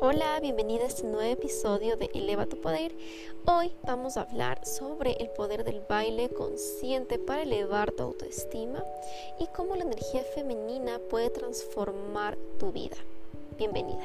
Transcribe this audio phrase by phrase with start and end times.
[0.00, 2.96] Hola, bienvenida a este nuevo episodio de Eleva tu Poder.
[3.46, 8.84] Hoy vamos a hablar sobre el poder del baile consciente para elevar tu autoestima
[9.40, 12.96] y cómo la energía femenina puede transformar tu vida.
[13.56, 14.04] Bienvenida.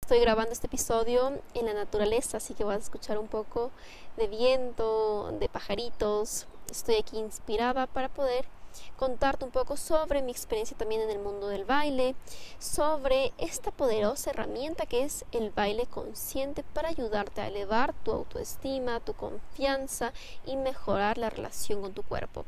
[0.00, 3.70] Estoy grabando este episodio en la naturaleza, así que vas a escuchar un poco
[4.16, 6.46] de viento, de pajaritos.
[6.70, 8.46] Estoy aquí inspirada para poder
[8.96, 12.14] contarte un poco sobre mi experiencia también en el mundo del baile,
[12.58, 19.00] sobre esta poderosa herramienta que es el baile consciente para ayudarte a elevar tu autoestima,
[19.00, 20.12] tu confianza
[20.46, 22.44] y mejorar la relación con tu cuerpo.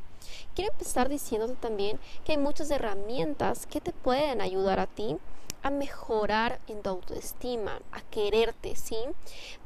[0.55, 5.19] Quiero empezar diciéndote también que hay muchas herramientas que te pueden ayudar a ti
[5.63, 8.97] a mejorar en tu autoestima, a quererte, ¿sí?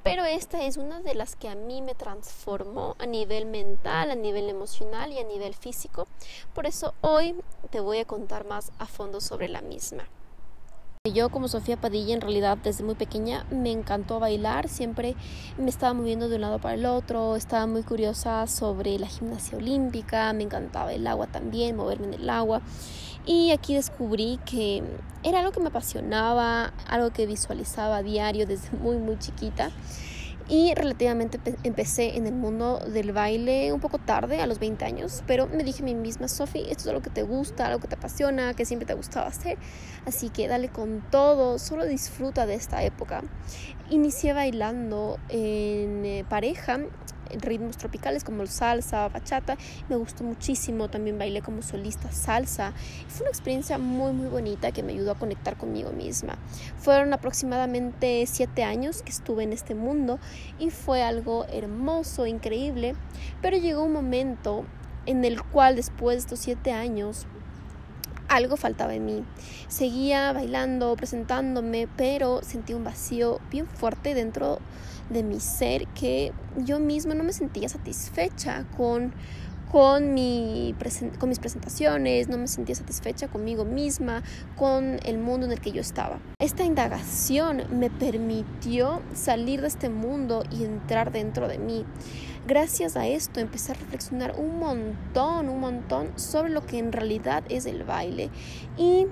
[0.02, 4.14] Pero esta es una de las que a mí me transformó a nivel mental, a
[4.14, 6.06] nivel emocional y a nivel físico.
[6.54, 7.34] Por eso hoy
[7.70, 10.04] te voy a contar más a fondo sobre la misma.
[11.12, 15.14] Yo como Sofía Padilla en realidad desde muy pequeña me encantó bailar, siempre
[15.56, 19.56] me estaba moviendo de un lado para el otro, estaba muy curiosa sobre la gimnasia
[19.56, 22.60] olímpica, me encantaba el agua también, moverme en el agua.
[23.26, 24.84] Y aquí descubrí que
[25.24, 29.72] era algo que me apasionaba, algo que visualizaba a diario desde muy, muy chiquita.
[30.48, 35.24] Y relativamente empecé en el mundo del baile un poco tarde, a los 20 años,
[35.26, 37.88] pero me dije a mí misma, Sofi, esto es algo que te gusta, algo que
[37.88, 39.58] te apasiona, que siempre te ha gustado hacer,
[40.04, 43.24] así que dale con todo, solo disfruta de esta época.
[43.90, 46.78] Inicié bailando en eh, pareja
[47.40, 49.56] ritmos tropicales como salsa, bachata.
[49.88, 52.72] Me gustó muchísimo, también bailé como solista salsa.
[53.08, 56.38] Fue una experiencia muy muy bonita que me ayudó a conectar conmigo misma.
[56.78, 60.18] Fueron aproximadamente siete años que estuve en este mundo
[60.58, 62.94] y fue algo hermoso, increíble,
[63.42, 64.64] pero llegó un momento
[65.06, 67.26] en el cual después de estos siete años
[68.28, 69.24] algo faltaba en mí.
[69.68, 74.58] Seguía bailando, presentándome, pero sentí un vacío bien fuerte dentro
[75.10, 79.12] de mi ser que yo misma no me sentía satisfecha con
[79.70, 80.74] con, mi
[81.18, 84.22] con mis presentaciones, no me sentía satisfecha conmigo misma,
[84.56, 86.18] con el mundo en el que yo estaba.
[86.38, 91.84] Esta indagación me permitió salir de este mundo y entrar dentro de mí.
[92.46, 97.42] Gracias a esto empecé a reflexionar un montón, un montón sobre lo que en realidad
[97.48, 98.30] es el baile.
[98.76, 99.08] Y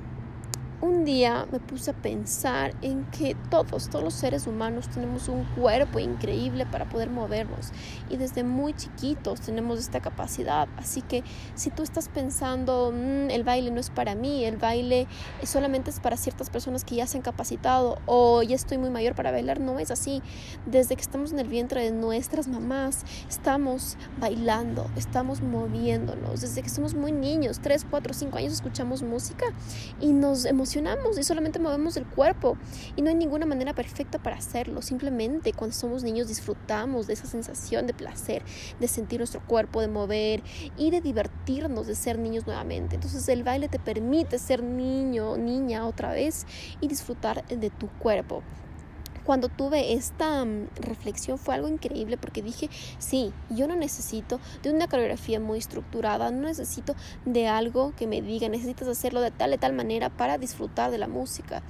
[0.84, 5.44] un día me puse a pensar en que todos, todos los seres humanos tenemos un
[5.56, 7.70] cuerpo increíble para poder movernos
[8.10, 10.68] y desde muy chiquitos tenemos esta capacidad.
[10.76, 11.24] Así que
[11.54, 15.06] si tú estás pensando, mm, el baile no es para mí, el baile
[15.42, 19.14] solamente es para ciertas personas que ya se han capacitado o ya estoy muy mayor
[19.14, 20.22] para bailar, no es así.
[20.66, 26.42] Desde que estamos en el vientre de nuestras mamás, estamos bailando, estamos moviéndonos.
[26.42, 29.46] Desde que somos muy niños, 3, 4, 5 años, escuchamos música
[29.98, 32.56] y nos emocionamos y solamente movemos el cuerpo
[32.96, 34.82] y no hay ninguna manera perfecta para hacerlo.
[34.82, 38.42] Simplemente cuando somos niños disfrutamos de esa sensación de placer,
[38.80, 40.42] de sentir nuestro cuerpo, de mover
[40.76, 42.96] y de divertirnos, de ser niños nuevamente.
[42.96, 46.46] Entonces el baile te permite ser niño, niña otra vez
[46.80, 48.42] y disfrutar de tu cuerpo
[49.24, 52.68] cuando tuve esta mm, reflexión fue algo increíble porque dije,
[52.98, 58.22] sí, yo no necesito de una coreografía muy estructurada, no necesito de algo que me
[58.22, 61.62] diga, necesitas hacerlo de tal y tal manera para disfrutar de la música.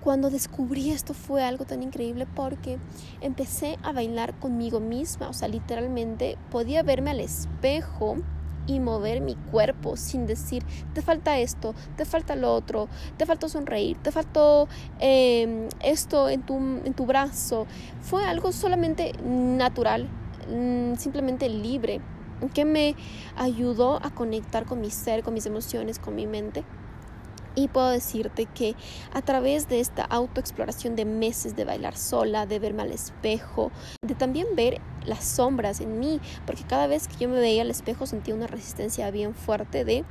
[0.00, 2.78] Cuando descubrí esto fue algo tan increíble porque
[3.20, 8.18] empecé a bailar conmigo misma, o sea, literalmente podía verme al espejo
[8.66, 13.48] y mover mi cuerpo sin decir, te falta esto, te falta lo otro, te faltó
[13.48, 14.68] sonreír, te faltó
[14.98, 17.66] em, esto en tu, en tu brazo.
[18.00, 20.08] Fue algo solamente natural,
[20.50, 22.00] mm, simplemente libre,
[22.54, 22.94] que me
[23.36, 26.64] ayudó a conectar con mi ser, con mis emociones, con mi mente.
[27.56, 28.76] Y puedo decirte que
[29.14, 33.72] a través de esta autoexploración de meses de bailar sola, de verme al espejo,
[34.06, 37.70] de también ver las sombras en mí, porque cada vez que yo me veía al
[37.70, 40.04] espejo sentía una resistencia bien fuerte de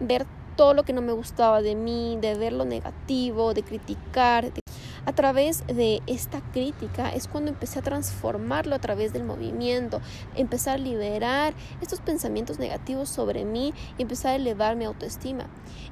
[0.00, 0.26] ver
[0.56, 4.60] todo lo que no me gustaba de mí, de ver lo negativo, de criticar, de
[5.06, 10.00] a través de esta crítica es cuando empecé a transformarlo a través del movimiento,
[10.34, 15.46] empezar a liberar estos pensamientos negativos sobre mí y empezar a elevar mi autoestima.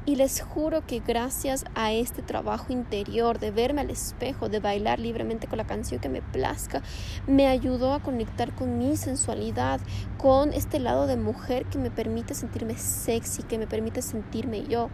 [0.04, 4.98] Y les juro que gracias a este trabajo interior, de verme al espejo, de bailar
[4.98, 6.82] libremente con la canción que me plazca,
[7.28, 9.80] me ayudó a conectar con mi sensualidad,
[10.18, 14.90] con este lado de mujer que me permite sentirme sexy, que me permite sentirme yo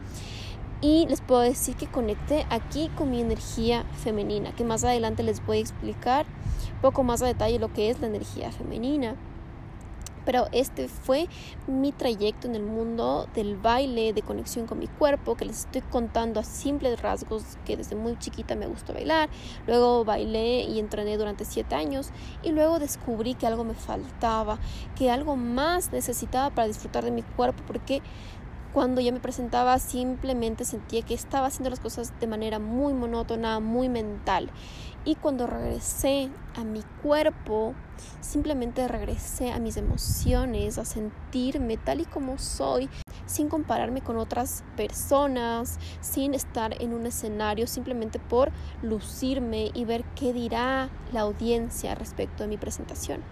[0.82, 5.44] y les puedo decir que conecté aquí con mi energía femenina, que más adelante les
[5.44, 6.27] voy a explicar
[6.75, 9.17] un poco más a detalle lo que es la energía femenina.
[10.25, 11.29] pero este fue
[11.67, 15.82] mi trayecto en el mundo del baile, de conexión con mi cuerpo, que les estoy
[15.82, 19.29] contando a simples rasgos que desde muy chiquita me gustó bailar.
[19.67, 22.11] Luego bailé y entrené durante siete años
[22.43, 24.59] y luego descubrí que algo me faltaba,
[24.97, 28.03] que algo más necesitaba para disfrutar de mi cuerpo, porque
[28.73, 33.61] cuando ya me presentaba simplemente sentía que estaba haciendo las cosas de manera muy monótona,
[33.61, 34.51] muy mental.
[35.05, 37.75] Y cuando regresé a mi cuerpo,
[38.21, 42.89] simplemente regresé a mis emociones, a sentirme tal y como soy,
[43.31, 48.50] sin compararme con otras personas, sin estar en un escenario, simplemente por
[48.82, 53.23] lucirme y ver qué dirá la audiencia respecto de mi presentación.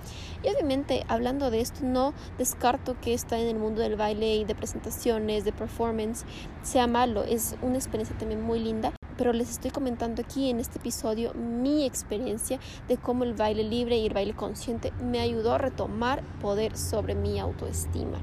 [0.42, 4.44] Y obviamente, hablando de esto, no descarto que estar en el mundo del baile y
[4.44, 6.24] de presentaciones, de performance,
[6.62, 10.78] sea malo, es una experiencia también muy linda pero les estoy comentando aquí en este
[10.78, 15.58] episodio mi experiencia de cómo el baile libre y el baile consciente me ayudó a
[15.58, 18.18] retomar poder sobre mi autoestima.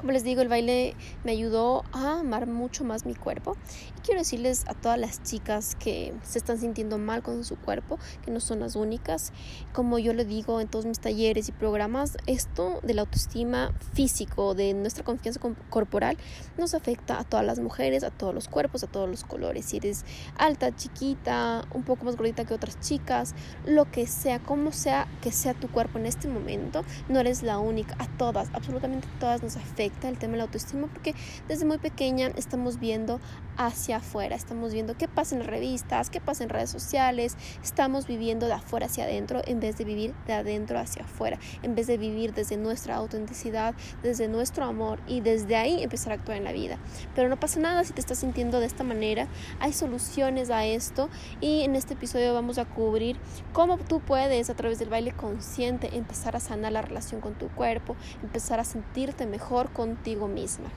[0.00, 3.58] Como les digo, el baile me ayudó a amar mucho más mi cuerpo.
[3.98, 7.98] Y quiero decirles a todas las chicas que se están sintiendo mal con su cuerpo,
[8.24, 9.30] que no son las únicas.
[9.74, 14.54] Como yo le digo en todos mis talleres y programas, esto de la autoestima físico,
[14.54, 15.38] de nuestra confianza
[15.68, 16.16] corporal,
[16.56, 19.66] nos afecta a todas las mujeres, a todos los cuerpos, a todos los colores.
[19.66, 20.06] Si eres
[20.38, 23.34] alta, chiquita, un poco más gordita que otras chicas,
[23.66, 27.58] lo que sea, como sea que sea tu cuerpo en este momento, no eres la
[27.58, 27.96] única.
[27.98, 31.14] A todas, absolutamente todas nos afecta el tema de la autoestima porque
[31.48, 33.20] desde muy pequeña estamos viendo
[33.56, 38.46] hacia afuera, estamos viendo qué pasa en revistas, qué pasa en redes sociales, estamos viviendo
[38.46, 41.98] de afuera hacia adentro en vez de vivir de adentro hacia afuera, en vez de
[41.98, 46.52] vivir desde nuestra autenticidad, desde nuestro amor y desde ahí empezar a actuar en la
[46.52, 46.78] vida.
[47.14, 49.28] Pero no pasa nada si te estás sintiendo de esta manera,
[49.58, 51.10] hay soluciones a esto
[51.40, 53.18] y en este episodio vamos a cubrir
[53.52, 57.48] cómo tú puedes a través del baile consciente empezar a sanar la relación con tu
[57.48, 60.68] cuerpo, empezar a sentirte mejor contigo misma.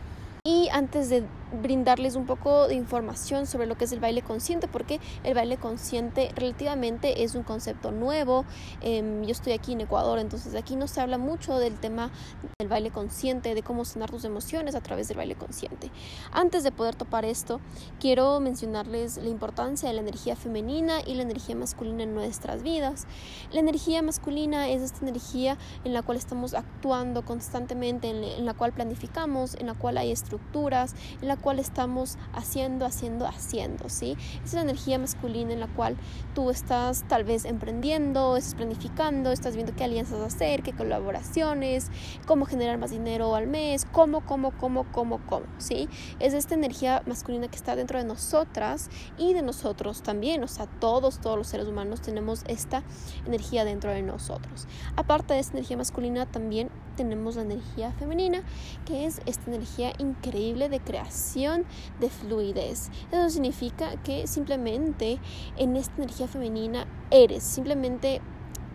[0.45, 1.25] Y antes de
[1.61, 5.57] brindarles un poco de información sobre lo que es el baile consciente, porque el baile
[5.57, 8.45] consciente relativamente es un concepto nuevo.
[8.81, 12.11] Em, yo estoy aquí en Ecuador, entonces aquí no se habla mucho del tema
[12.59, 15.91] del baile consciente, de cómo sanar tus emociones a través del baile consciente.
[16.31, 17.59] Antes de poder topar esto,
[18.00, 23.05] quiero mencionarles la importancia de la energía femenina y la energía masculina en nuestras vidas.
[23.51, 28.73] La energía masculina es esta energía en la cual estamos actuando constantemente, en la cual
[28.73, 34.17] planificamos, en la cual hay estructuras, en la cual estamos haciendo, haciendo, haciendo, ¿sí?
[34.43, 35.97] Es la energía masculina en la cual
[36.33, 41.91] tú estás tal vez emprendiendo, estás planificando, estás viendo qué alianzas hacer, qué colaboraciones,
[42.25, 45.89] cómo generar más dinero al mes, cómo, cómo, cómo, cómo, cómo, ¿sí?
[46.19, 50.65] Es esta energía masculina que está dentro de nosotras y de nosotros también, o sea,
[50.65, 52.83] todos, todos los seres humanos tenemos esta
[53.25, 54.65] energía dentro de nosotros.
[54.95, 58.43] Aparte de esta energía masculina, también tenemos la energía femenina,
[58.85, 61.65] que es esta energía increíble de creación
[61.99, 62.89] de fluidez.
[63.11, 65.19] Eso significa que simplemente
[65.57, 68.21] en esta energía femenina eres, simplemente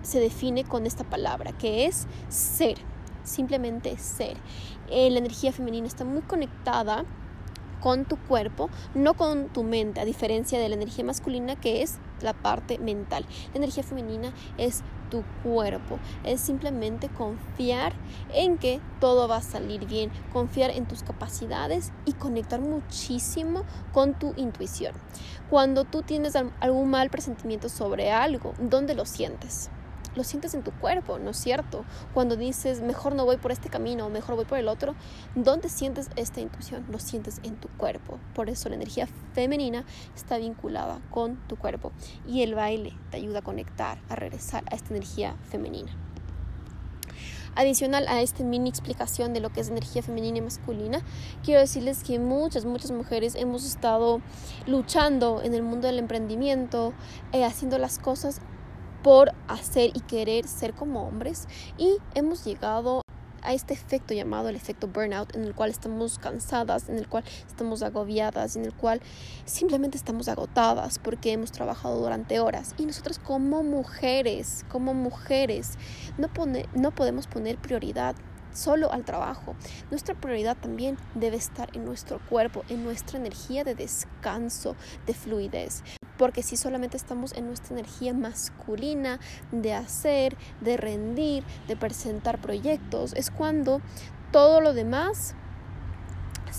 [0.03, 2.79] se define con esta palabra, que es ser,
[3.23, 4.37] simplemente ser.
[4.91, 7.05] Eh, la energía femenina está muy conectada
[7.81, 11.99] con tu cuerpo, no con tu mente, a diferencia de la energía masculina que es
[12.23, 13.27] la parte mental.
[13.53, 17.93] La energía femenina es tu cuerpo, es simplemente confiar
[18.33, 24.19] en que todo va a salir bien, confiar en tus capacidades y conectar muchísimo con
[24.19, 24.95] tu intuición.
[25.51, 29.71] Cuando tú tienes algún mal presentimiento sobre algo, ¿dónde lo sientes?
[30.19, 31.85] Lo sientes en tu cuerpo, ¿no es cierto?
[32.13, 34.97] Cuando dices, mejor no voy por este camino, mejor voy por el otro,
[35.37, 36.85] ¿dónde sientes esta intuición?
[36.91, 38.19] Lo sientes en tu cuerpo.
[38.35, 39.85] Por eso la energía femenina
[40.17, 41.93] está vinculada con tu cuerpo.
[42.27, 45.97] Y el baile te ayuda a conectar, a regresar a esta energía femenina.
[47.55, 51.03] Adicional a esta mini explicación de lo que es energía femenina y masculina,
[51.45, 54.21] quiero decirles que muchas, muchas mujeres hemos estado
[54.67, 56.93] luchando en el mundo del emprendimiento,
[57.33, 58.41] eh, haciendo las cosas
[59.03, 63.03] por hacer y querer ser como hombres y hemos llegado
[63.43, 67.25] a este efecto llamado el efecto burnout en el cual estamos cansadas, en el cual
[67.47, 69.01] estamos agobiadas, en el cual
[69.45, 72.75] simplemente estamos agotadas porque hemos trabajado durante horas.
[72.79, 75.79] Y nosotros como mujeres, como mujeres,
[76.19, 76.29] no,
[76.75, 78.17] no podemos poner prioridad
[78.53, 79.55] solo al trabajo.
[79.91, 84.77] Nuestra prioridad también debe estar en nuestro cuerpo, en nuestra energía de descanso,
[85.07, 85.83] de fluidez
[86.19, 89.21] porque si solamente estamos en nuestra energía masculina
[89.53, 93.81] de hacer, de rendir, de presentar proyectos, es cuando
[94.33, 95.35] todo lo demás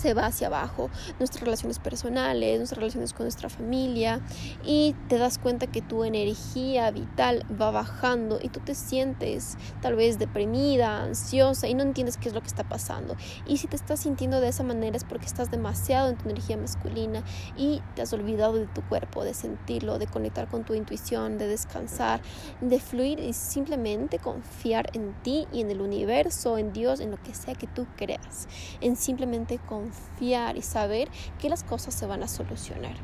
[0.00, 4.20] se va hacia abajo, nuestras relaciones personales, nuestras relaciones con nuestra familia
[4.64, 9.96] y te das cuenta que tu energía vital va bajando y tú te sientes tal
[9.96, 13.16] vez deprimida, ansiosa y no entiendes qué es lo que está pasando.
[13.46, 16.56] Y si te estás sintiendo de esa manera es porque estás demasiado en tu energía
[16.56, 17.22] masculina
[17.56, 21.46] y te has olvidado de tu cuerpo, de sentirlo, de conectar con tu intuición, de
[21.46, 22.22] descansar,
[22.60, 27.22] de fluir y simplemente confiar en ti y en el universo, en Dios, en lo
[27.22, 28.48] que sea que tú creas,
[28.80, 29.58] en simplemente
[29.90, 32.94] confiar y saber que las cosas se van a solucionar.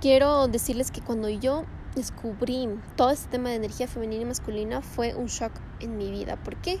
[0.00, 5.14] Quiero decirles que cuando yo descubrí todo este tema de energía femenina y masculina fue
[5.14, 6.36] un shock en mi vida.
[6.36, 6.80] ¿Por qué?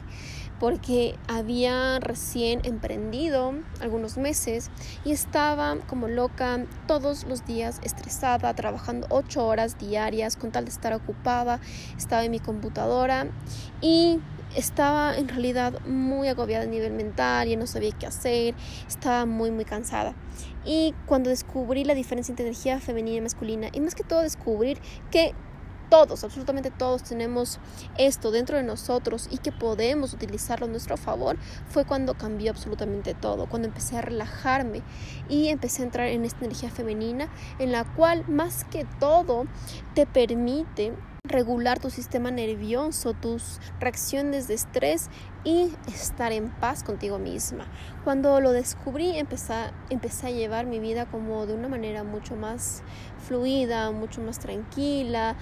[0.58, 4.70] Porque había recién emprendido algunos meses
[5.04, 10.70] y estaba como loca todos los días estresada, trabajando ocho horas diarias con tal de
[10.70, 11.60] estar ocupada.
[11.96, 13.26] Estaba en mi computadora
[13.80, 14.18] y
[14.56, 18.54] estaba en realidad muy agobiada a nivel mental, y no sabía qué hacer,
[18.86, 20.14] estaba muy muy cansada.
[20.64, 24.78] Y cuando descubrí la diferencia entre energía femenina y masculina, y más que todo descubrir
[25.10, 25.34] que
[25.92, 27.58] todos, absolutamente todos tenemos
[27.98, 31.36] esto dentro de nosotros y que podemos utilizarlo a nuestro favor,
[31.68, 34.80] fue cuando cambió absolutamente todo, cuando empecé a relajarme
[35.28, 37.28] y empecé a entrar en esta energía femenina
[37.58, 39.44] en la cual más que todo
[39.94, 40.94] te permite
[41.28, 45.08] regular tu sistema nervioso, tus reacciones de estrés
[45.44, 47.66] y estar en paz contigo misma.
[48.02, 52.82] Cuando lo descubrí, empecé, a llevar mi vida como de una manera mucho más
[53.24, 55.36] fluida, mucho más tranquila,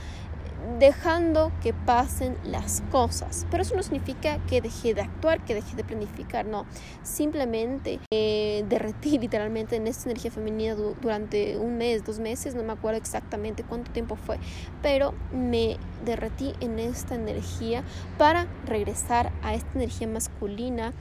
[0.79, 3.47] dejando que pasen las cosas.
[3.51, 6.67] Pero eso no significa que dejé de actuar, que dejé de planificar, no.
[7.03, 12.73] Simplemente eh, derretí literalmente en esta energía femenina durante un mes, dos meses, no me
[12.73, 14.39] acuerdo exactamente cuánto tiempo fue,
[14.83, 17.83] pero me derretí en esta energía
[18.19, 20.93] para regresar a esta energía masculina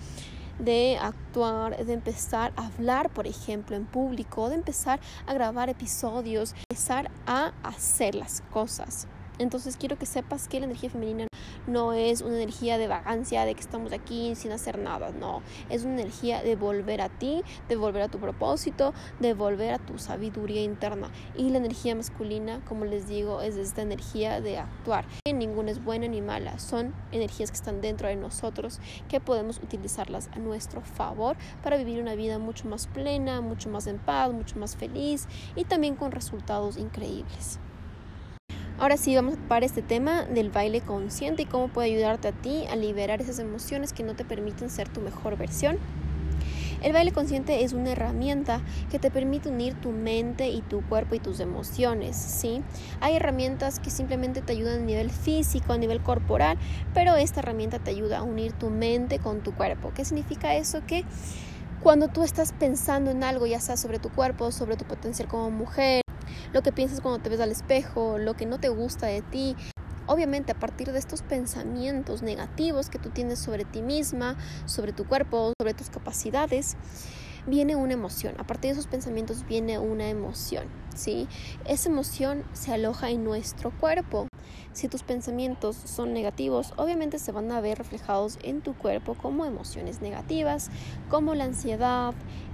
[0.60, 6.54] de actuar, de empezar a hablar, por ejemplo, en público, de empezar a grabar episodios,
[6.70, 9.08] empezar a hacer las cosas.
[9.40, 11.28] Entonces quiero que sepas que la energía femenina
[11.66, 15.84] no es una energía de vagancia, de que estamos aquí sin hacer nada, no, es
[15.84, 19.98] una energía de volver a ti, de volver a tu propósito, de volver a tu
[19.98, 21.10] sabiduría interna.
[21.38, 25.06] Y la energía masculina, como les digo, es esta energía de actuar.
[25.26, 30.30] Ninguna es buena ni mala, son energías que están dentro de nosotros que podemos utilizarlas
[30.34, 34.60] a nuestro favor para vivir una vida mucho más plena, mucho más en paz, mucho
[34.60, 37.60] más feliz y también con resultados increíbles.
[38.80, 42.32] Ahora sí, vamos a para este tema del baile consciente y cómo puede ayudarte a
[42.32, 45.78] ti a liberar esas emociones que no te permiten ser tu mejor versión.
[46.82, 51.16] El baile consciente es una herramienta que te permite unir tu mente y tu cuerpo
[51.16, 52.64] y tus emociones, ¿sí?
[53.02, 56.58] Hay herramientas que simplemente te ayudan a nivel físico, a nivel corporal,
[56.94, 59.92] pero esta herramienta te ayuda a unir tu mente con tu cuerpo.
[59.94, 60.86] ¿Qué significa eso?
[60.88, 61.04] Que
[61.84, 65.52] cuando tú estás pensando en algo, ya sea sobre tu cuerpo, sobre tu potencial como
[65.52, 66.02] mujer,
[66.54, 69.56] lo que piensas cuando te ves al espejo, lo que no te gusta de ti.
[70.08, 75.06] Obviamente a partir de estos pensamientos negativos que tú tienes sobre ti misma, sobre tu
[75.06, 76.78] cuerpo, sobre tus capacidades,
[77.46, 78.34] viene una emoción.
[78.40, 80.66] A partir de esos pensamientos viene una emoción,
[80.96, 81.28] ¿sí?
[81.66, 84.28] Esa emoción se aloja en nuestro cuerpo.
[84.74, 89.46] Si tus pensamientos son negativos, obviamente se van a ver reflejados en tu cuerpo como
[89.46, 90.70] emociones negativas,
[91.10, 92.14] como la ansiedad,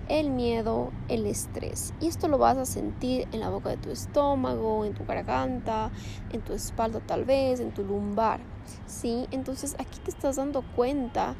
[0.10, 1.94] el miedo, el estrés.
[2.00, 5.92] Y esto lo vas a sentir en la boca de tu estómago, en tu garganta,
[6.32, 8.40] en tu espalda tal vez, en tu lumbar.
[8.88, 9.28] ¿Sí?
[9.32, 11.36] Entonces aquí te estás dando cuenta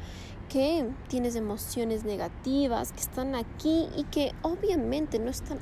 [0.48, 5.58] que tienes emociones negativas que están aquí y que obviamente no están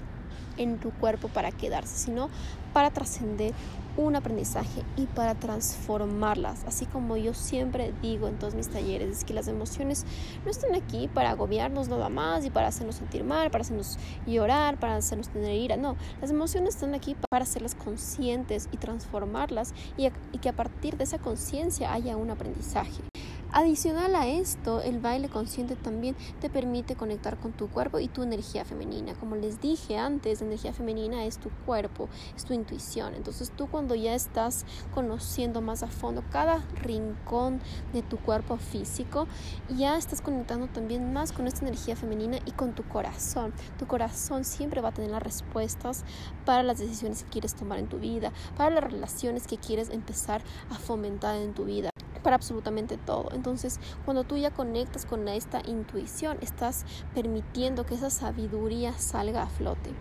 [0.56, 2.28] en tu cuerpo para quedarse, sino
[2.72, 3.54] para trascender
[3.96, 6.64] un aprendizaje y para transformarlas.
[6.64, 10.04] Así como yo siempre digo en todos mis talleres, es que las emociones
[10.44, 14.78] no están aquí para agobiarnos nada más y para hacernos sentir mal, para hacernos llorar,
[14.78, 15.76] para hacernos tener ira.
[15.76, 20.96] No, las emociones están aquí para hacerlas conscientes y transformarlas y, y que a partir
[20.96, 23.13] de esa conciencia haya un aprendizaje.
[23.56, 28.24] Adicional a esto, el baile consciente también te permite conectar con tu cuerpo y tu
[28.24, 29.14] energía femenina.
[29.14, 33.14] Como les dije antes, la energía femenina es tu cuerpo, es tu intuición.
[33.14, 37.60] Entonces tú cuando ya estás conociendo más a fondo cada rincón
[37.92, 39.28] de tu cuerpo físico,
[39.68, 43.54] ya estás conectando también más con esta energía femenina y con tu corazón.
[43.78, 46.02] Tu corazón siempre va a tener las respuestas
[46.44, 50.42] para las decisiones que quieres tomar en tu vida, para las relaciones que quieres empezar
[50.70, 51.93] a fomentar en tu vida
[52.24, 53.28] para absolutamente todo.
[53.32, 59.48] Entonces, cuando tú ya conectas con esta intuición, estás permitiendo que esa sabiduría salga a
[59.48, 59.92] flote.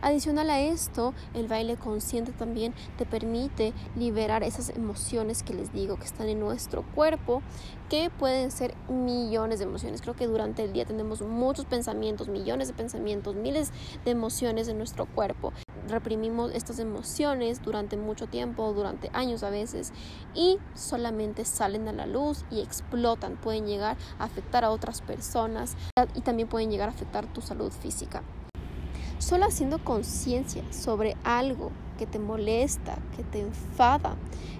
[0.00, 5.96] Adicional a esto, el baile consciente también te permite liberar esas emociones que les digo
[5.96, 7.42] que están en nuestro cuerpo,
[7.90, 10.00] que pueden ser millones de emociones.
[10.00, 13.72] Creo que durante el día tenemos muchos pensamientos, millones de pensamientos, miles
[14.04, 15.52] de emociones en nuestro cuerpo
[15.88, 19.92] reprimimos estas emociones durante mucho tiempo, durante años a veces,
[20.34, 23.36] y solamente salen a la luz y explotan.
[23.36, 25.76] Pueden llegar a afectar a otras personas
[26.14, 28.22] y también pueden llegar a afectar tu salud física.
[29.18, 34.14] Solo haciendo conciencia sobre algo que te molesta, que te enfada,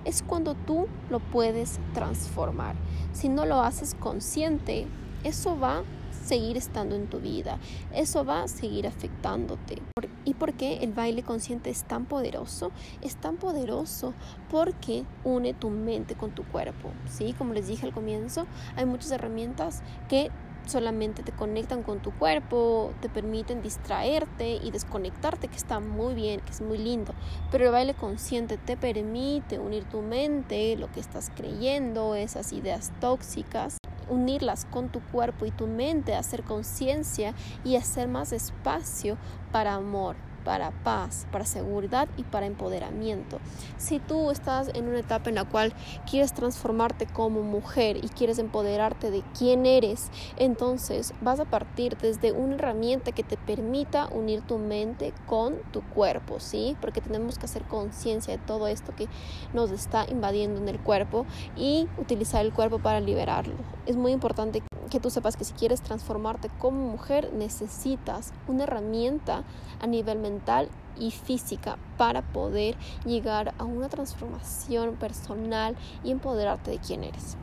[0.05, 2.75] es cuando tú lo puedes transformar.
[3.13, 4.87] Si no lo haces consciente,
[5.25, 5.85] eso va
[6.29, 7.59] seguir estando en tu vida.
[7.95, 9.81] Eso va a seguir afectándote.
[10.25, 12.71] ¿Y por qué el baile consciente es tan poderoso?
[13.01, 14.13] Es tan poderoso
[14.51, 16.91] porque une tu mente con tu cuerpo.
[17.09, 17.35] ¿sí?
[17.37, 20.31] Como les dije al comienzo, hay muchas herramientas que
[20.67, 26.41] solamente te conectan con tu cuerpo, te permiten distraerte y desconectarte, que está muy bien,
[26.41, 27.15] que es muy lindo.
[27.51, 32.93] Pero el baile consciente te permite unir tu mente, lo que estás creyendo, esas ideas
[33.01, 37.35] tóxicas unirlas con tu cuerpo y tu mente, hacer conciencia
[37.65, 39.17] y hacer más espacio
[39.53, 43.39] para amor para paz, para seguridad y para empoderamiento.
[43.77, 45.75] Si tú estás en una etapa en la cual
[46.11, 52.33] quieres transformarte como mujer y quieres empoderarte de quién eres, entonces vas a partir desde
[52.33, 56.79] una herramienta que te permita unir tu mente con tu cuerpo, ¿sí?
[56.81, 59.07] Porque tenemos que hacer conciencia de todo esto que
[59.53, 61.27] nos está invadiendo en el cuerpo
[61.57, 63.53] y utilizar el cuerpo para liberarlo.
[63.85, 69.45] Es muy importante que tú sepas que si quieres transformarte como mujer necesitas una herramienta
[69.81, 70.69] a nivel mental
[70.99, 77.37] y física para poder llegar a una transformación personal y empoderarte de quién eres.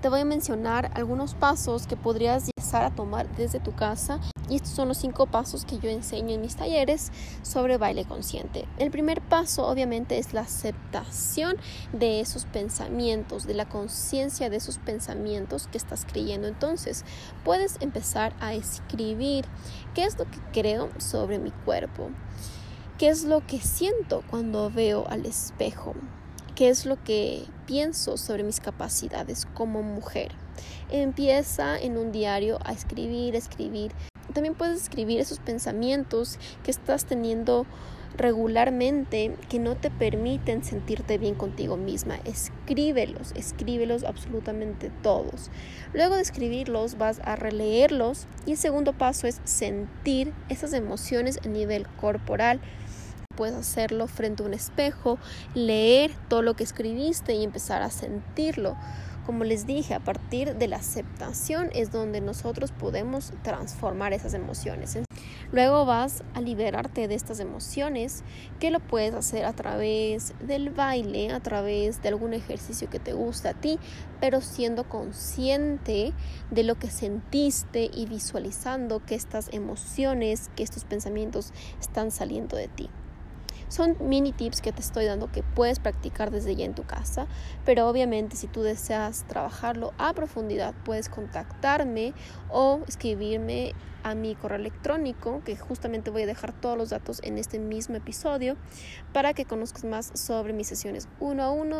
[0.00, 4.18] Te voy a mencionar algunos pasos que podrías empezar a tomar desde tu casa
[4.52, 8.68] y estos son los cinco pasos que yo enseño en mis talleres sobre baile consciente.
[8.78, 11.56] El primer paso obviamente es la aceptación
[11.94, 16.48] de esos pensamientos, de la conciencia de esos pensamientos que estás creyendo.
[16.48, 17.06] Entonces
[17.44, 19.46] puedes empezar a escribir
[19.94, 22.10] qué es lo que creo sobre mi cuerpo,
[22.98, 25.94] qué es lo que siento cuando veo al espejo,
[26.54, 30.32] qué es lo que pienso sobre mis capacidades como mujer.
[30.90, 33.92] Empieza en un diario a escribir, escribir
[34.32, 37.66] también puedes escribir esos pensamientos que estás teniendo
[38.16, 42.16] regularmente que no te permiten sentirte bien contigo misma.
[42.24, 45.50] Escríbelos, escríbelos absolutamente todos.
[45.92, 51.48] Luego de escribirlos vas a releerlos y el segundo paso es sentir esas emociones a
[51.48, 52.60] nivel corporal.
[53.36, 55.18] Puedes hacerlo frente a un espejo,
[55.54, 58.76] leer todo lo que escribiste y empezar a sentirlo.
[59.26, 64.98] Como les dije, a partir de la aceptación es donde nosotros podemos transformar esas emociones.
[65.52, 68.24] Luego vas a liberarte de estas emociones,
[68.58, 73.12] que lo puedes hacer a través del baile, a través de algún ejercicio que te
[73.12, 73.78] gusta a ti,
[74.18, 76.12] pero siendo consciente
[76.50, 82.68] de lo que sentiste y visualizando que estas emociones, que estos pensamientos están saliendo de
[82.68, 82.88] ti.
[83.72, 87.26] Son mini tips que te estoy dando que puedes practicar desde ya en tu casa,
[87.64, 92.12] pero obviamente si tú deseas trabajarlo a profundidad puedes contactarme
[92.50, 97.38] o escribirme a mi correo electrónico, que justamente voy a dejar todos los datos en
[97.38, 98.58] este mismo episodio,
[99.14, 101.78] para que conozcas más sobre mis sesiones uno a uno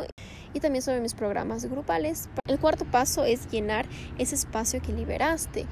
[0.54, 2.30] y también sobre mis programas grupales.
[2.46, 5.66] El cuarto paso es llenar ese espacio que liberaste.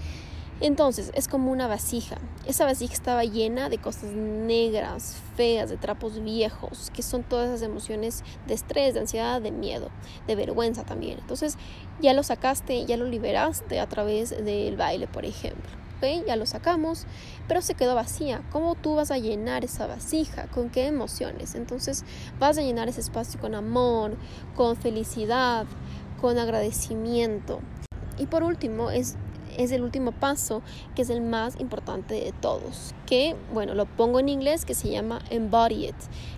[0.61, 2.17] Entonces es como una vasija.
[2.47, 7.63] Esa vasija estaba llena de cosas negras, feas, de trapos viejos, que son todas esas
[7.63, 9.89] emociones de estrés, de ansiedad, de miedo,
[10.27, 11.19] de vergüenza también.
[11.19, 11.57] Entonces
[12.01, 15.71] ya lo sacaste, ya lo liberaste a través del baile, por ejemplo.
[16.27, 17.07] Ya lo sacamos,
[17.47, 18.43] pero se quedó vacía.
[18.51, 20.47] ¿Cómo tú vas a llenar esa vasija?
[20.47, 21.55] ¿Con qué emociones?
[21.55, 22.05] Entonces
[22.39, 24.17] vas a llenar ese espacio con amor,
[24.57, 25.67] con felicidad,
[26.19, 27.61] con agradecimiento.
[28.17, 29.17] Y por último es
[29.57, 30.63] es el último paso,
[30.95, 34.91] que es el más importante de todos, que, bueno, lo pongo en inglés, que se
[34.91, 35.97] llama embody it,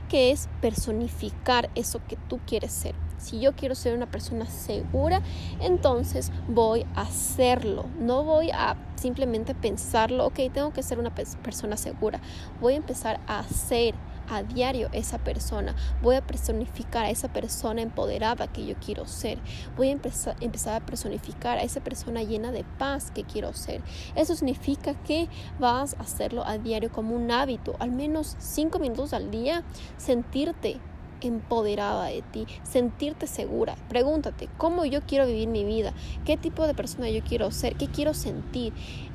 [0.09, 2.95] que es personificar eso que tú quieres ser.
[3.19, 5.23] Si yo quiero ser una persona segura,
[5.61, 7.85] entonces voy a hacerlo.
[8.01, 12.21] No voy a simplemente pensarlo, ok, tengo que ser una persona segura.
[12.61, 13.95] Voy a empezar a hacer
[14.35, 15.75] a diario esa persona.
[16.03, 19.39] Voy a personificar a esa persona empoderada que yo quiero ser.
[19.77, 23.83] Voy a empezar, empezar a personificar a esa persona llena de paz que quiero ser.
[24.15, 29.13] Eso significa que vas a hacerlo a diario como un hábito, al menos cinco minutos
[29.13, 29.63] al día,
[29.97, 30.81] sentirte
[31.25, 33.77] empoderada de ti, sentirte segura.
[33.89, 35.93] Pregúntate, ¿cómo yo quiero vivir mi vida?
[36.25, 37.77] ¿Qué tipo de persona yo quiero ser?
[37.77, 38.73] ¿Qué quiero sentir?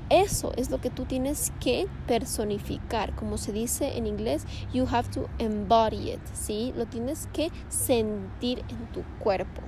[0.10, 5.10] Eso es lo que tú tienes que personificar, como se dice en inglés, you have
[5.10, 6.74] to embody it, ¿sí?
[6.78, 9.62] Lo tienes que sentir en tu cuerpo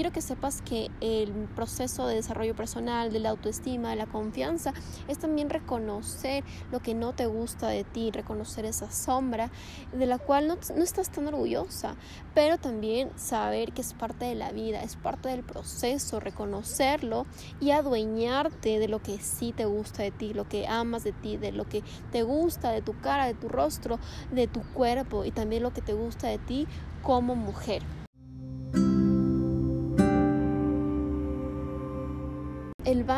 [0.00, 4.72] quiero que sepas que el proceso de desarrollo personal, de la autoestima, de la confianza,
[5.08, 9.50] es también reconocer lo que no te gusta de ti, reconocer esa sombra
[9.92, 11.96] de la cual no, no estás tan orgullosa,
[12.32, 17.26] pero también saber que es parte de la vida, es parte del proceso, reconocerlo
[17.60, 21.36] y adueñarte de lo que sí te gusta de ti, lo que amas de ti,
[21.36, 23.98] de lo que te gusta de tu cara, de tu rostro,
[24.32, 26.66] de tu cuerpo y también lo que te gusta de ti
[27.02, 27.82] como mujer.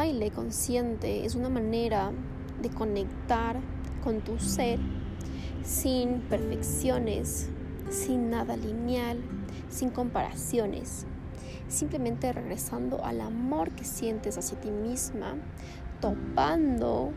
[0.03, 2.11] Baile consciente es una manera
[2.61, 3.61] de conectar
[4.03, 4.81] con tu ser
[5.63, 7.49] sin perfecciones,
[7.89, 9.21] sin nada lineal,
[9.69, 11.07] sin comparaciones,
[11.69, 15.37] simplemente regresando al amor que sientes hacia ti misma,
[16.01, 17.13] topando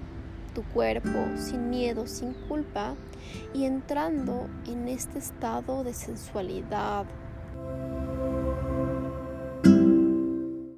[0.53, 2.93] tu cuerpo sin miedo, sin culpa
[3.51, 7.07] y entrando en este estado de sensualidad,